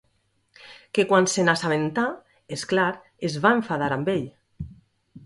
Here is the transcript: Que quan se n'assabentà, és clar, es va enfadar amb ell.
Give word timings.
Que 0.97 1.03
quan 1.11 1.27
se 1.33 1.43
n'assabentà, 1.49 2.05
és 2.57 2.63
clar, 2.71 2.87
es 3.29 3.37
va 3.45 3.53
enfadar 3.59 3.91
amb 3.99 4.11
ell. 4.15 4.27